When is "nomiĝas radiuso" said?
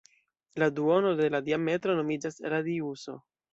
2.01-3.19